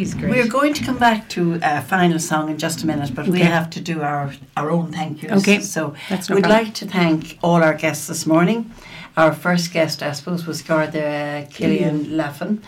He's 0.00 0.14
great. 0.14 0.30
We're 0.30 0.48
going 0.48 0.72
to 0.72 0.82
come 0.82 0.96
back 0.96 1.28
to 1.36 1.60
a 1.62 1.82
final 1.82 2.18
song 2.18 2.48
in 2.48 2.56
just 2.56 2.82
a 2.82 2.86
minute, 2.86 3.14
but 3.14 3.28
we 3.28 3.40
have 3.40 3.68
to 3.68 3.82
do 3.82 4.00
our, 4.00 4.32
our 4.56 4.70
own 4.70 4.92
thank 4.92 5.22
yous. 5.22 5.42
Okay, 5.42 5.60
So 5.60 5.94
that's 6.08 6.30
no 6.30 6.36
we'd 6.36 6.44
problem. 6.44 6.64
like 6.64 6.74
to 6.76 6.86
thank 6.86 7.38
all 7.42 7.62
our 7.62 7.74
guests 7.74 8.06
this 8.06 8.24
morning. 8.24 8.72
Our 9.18 9.34
first 9.34 9.74
guest, 9.74 10.02
I 10.02 10.12
suppose, 10.12 10.46
was 10.46 10.62
Garda 10.62 11.06
uh, 11.06 11.46
Killian 11.50 12.16
Laffin. 12.16 12.62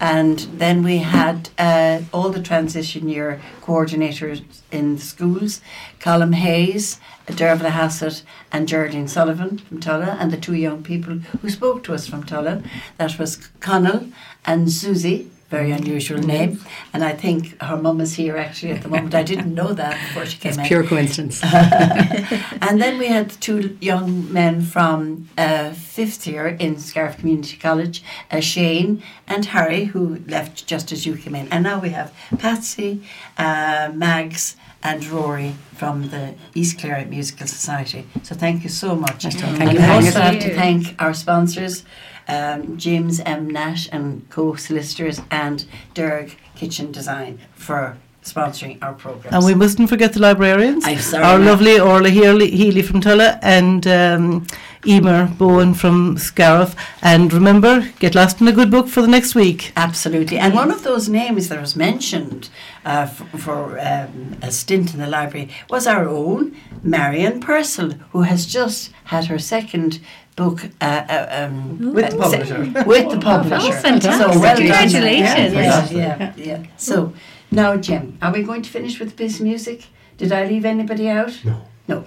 And 0.00 0.38
then 0.62 0.84
we 0.84 0.98
had 0.98 1.50
uh, 1.58 2.02
all 2.12 2.30
the 2.30 2.40
transition 2.40 3.08
year 3.08 3.40
coordinators 3.62 4.44
in 4.70 4.94
the 4.94 5.00
schools 5.00 5.60
Colin 5.98 6.34
Hayes, 6.34 7.00
Dervla 7.26 7.70
Hassett, 7.70 8.22
and 8.52 8.68
Geraldine 8.68 9.08
Sullivan 9.08 9.58
from 9.58 9.80
Tulla, 9.80 10.16
and 10.20 10.30
the 10.30 10.36
two 10.36 10.54
young 10.54 10.84
people 10.84 11.14
who 11.42 11.50
spoke 11.50 11.82
to 11.82 11.94
us 11.94 12.06
from 12.06 12.22
Tulla. 12.22 12.62
That 12.98 13.18
was 13.18 13.48
Connell 13.58 14.06
and 14.44 14.70
Susie. 14.70 15.32
Very 15.48 15.70
unusual 15.70 16.18
name, 16.18 16.60
and 16.92 17.04
I 17.04 17.12
think 17.12 17.60
her 17.62 17.76
mum 17.76 18.00
is 18.00 18.14
here 18.14 18.36
actually 18.36 18.72
at 18.72 18.82
the 18.82 18.88
moment. 18.88 19.14
I 19.14 19.22
didn't 19.22 19.54
know 19.54 19.72
that 19.74 19.92
before 20.08 20.26
she 20.26 20.38
came 20.38 20.50
It's 20.50 20.58
in. 20.58 20.64
pure 20.66 20.82
coincidence. 20.84 21.40
And 22.60 22.80
then 22.82 22.98
we 22.98 23.06
had 23.06 23.30
two 23.40 23.76
young 23.80 24.32
men 24.32 24.60
from 24.60 25.28
uh, 25.38 25.70
fifth 25.72 26.26
year 26.26 26.48
in 26.48 26.78
Scariff 26.78 27.18
Community 27.18 27.56
College, 27.56 28.02
uh, 28.30 28.40
Shane 28.40 29.02
and 29.28 29.44
Harry, 29.46 29.84
who 29.84 30.20
left 30.26 30.66
just 30.66 30.90
as 30.92 31.06
you 31.06 31.16
came 31.16 31.34
in. 31.36 31.46
And 31.52 31.62
now 31.62 31.78
we 31.80 31.90
have 31.90 32.12
Patsy, 32.38 33.02
uh, 33.38 33.90
Mags, 33.94 34.56
and 34.82 35.04
Rory 35.06 35.54
from 35.74 36.10
the 36.10 36.34
East 36.54 36.78
Clare 36.78 37.04
Musical 37.06 37.46
Society. 37.46 38.06
So 38.22 38.34
thank 38.34 38.62
you 38.62 38.68
so 38.68 38.94
much. 38.94 39.22
Thank 39.24 39.72
you 39.72 39.78
we 39.78 39.84
also 39.84 40.20
have 40.20 40.38
to 40.40 40.54
thank 40.54 40.94
our 41.00 41.14
sponsors, 41.14 41.84
um, 42.28 42.76
James 42.76 43.20
M. 43.20 43.48
Nash 43.48 43.88
and 43.92 44.28
co-solicitors, 44.30 45.20
and 45.30 45.64
Derg 45.94 46.36
Kitchen 46.54 46.92
Design 46.92 47.38
for 47.54 47.96
sponsoring 48.22 48.82
our 48.82 48.92
program. 48.94 49.32
And 49.32 49.44
we 49.44 49.54
mustn't 49.54 49.88
forget 49.88 50.12
the 50.12 50.20
librarians. 50.20 50.84
I'm 50.84 50.98
sorry, 50.98 51.24
Our 51.24 51.38
lovely 51.38 51.78
Orla 51.78 52.10
Healy, 52.10 52.50
Healy 52.50 52.82
from 52.82 53.00
Tulla 53.00 53.38
and 53.42 53.86
um, 53.86 54.46
Emer 54.86 55.26
Bowen 55.38 55.74
from 55.74 56.16
Scariff. 56.18 56.74
And 57.02 57.32
remember, 57.32 57.88
get 57.98 58.14
lost 58.14 58.40
in 58.40 58.48
a 58.48 58.52
good 58.52 58.70
book 58.70 58.88
for 58.88 59.02
the 59.02 59.08
next 59.08 59.34
week. 59.34 59.72
Absolutely. 59.76 60.38
And 60.38 60.54
one 60.54 60.70
of 60.70 60.82
those 60.82 61.08
names 61.08 61.48
that 61.48 61.60
was 61.60 61.76
mentioned 61.76 62.48
uh, 62.84 63.06
for, 63.06 63.38
for 63.38 63.80
um, 63.80 64.36
a 64.42 64.50
stint 64.50 64.94
in 64.94 65.00
the 65.00 65.06
library 65.06 65.50
was 65.68 65.86
our 65.86 66.08
own 66.08 66.56
Marianne 66.82 67.40
Purcell, 67.40 67.92
who 68.12 68.22
has 68.22 68.46
just 68.46 68.92
had 69.04 69.26
her 69.26 69.38
second 69.38 70.00
book 70.36 70.64
uh, 70.80 71.04
uh, 71.08 71.46
um, 71.46 71.94
With 71.94 72.10
the 72.10 72.18
publisher. 72.18 72.84
with 72.86 73.10
the 73.10 73.18
publisher. 73.18 73.68
Oh, 73.68 73.80
fantastic. 73.80 74.34
So 74.34 74.40
well. 74.40 74.56
Congratulations. 74.56 75.54
Yeah, 75.54 75.88
yeah, 75.90 76.32
yeah. 76.36 76.66
So 76.76 77.14
now, 77.50 77.76
Jim, 77.76 78.18
are 78.20 78.32
we 78.32 78.42
going 78.42 78.62
to 78.62 78.70
finish 78.70 79.00
with 79.00 79.16
this 79.16 79.40
music? 79.40 79.86
Did 80.18 80.32
I 80.32 80.46
leave 80.46 80.64
anybody 80.64 81.08
out? 81.08 81.32
No. 81.44 81.62
No. 81.88 82.04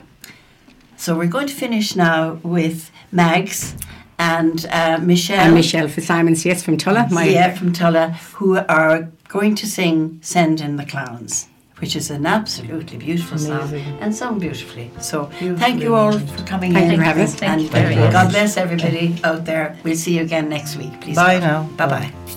So 1.10 1.18
we're 1.18 1.26
going 1.26 1.48
to 1.48 1.56
finish 1.56 1.96
now 1.96 2.34
with 2.44 2.92
Mags 3.12 3.76
and 4.20 4.64
uh, 4.70 5.00
Michelle. 5.02 5.40
and 5.40 5.56
Michelle 5.56 5.88
Fitzsimons, 5.88 6.46
yes, 6.46 6.62
from 6.62 6.78
Tulla. 6.78 7.08
My 7.10 7.24
yeah, 7.24 7.56
from 7.56 7.74
Tulla, 7.74 8.10
who 8.36 8.58
are 8.58 9.10
going 9.28 9.56
to 9.56 9.66
sing 9.66 10.20
Send 10.22 10.62
in 10.62 10.76
the 10.76 10.86
Clowns, 10.86 11.48
which 11.80 11.96
is 11.96 12.12
an 12.12 12.28
absolutely 12.28 12.98
beautiful 13.00 13.40
song 13.40 13.74
and 14.02 14.16
sung 14.16 14.38
beautifully. 14.38 14.92
So 15.00 15.32
thank 15.58 15.82
you 15.82 15.96
all 15.96 16.12
for 16.12 16.46
coming 16.46 16.74
Thank 16.74 16.86
in. 16.86 16.92
you 16.92 16.98
for 16.98 17.04
having 17.04 17.24
us. 17.24 17.32
And 17.32 17.40
Thank 17.40 17.62
you 17.64 17.70
very 17.70 17.96
God 17.96 18.30
bless 18.30 18.56
everybody 18.56 19.20
out 19.24 19.46
there. 19.46 19.80
We'll 19.84 19.96
see 19.96 20.16
you 20.18 20.22
again 20.22 20.48
next 20.48 20.76
week. 20.76 21.02
Please. 21.02 21.16
Bye 21.16 21.40
now. 21.40 21.64
Bye 21.76 21.88
bye. 21.88 22.36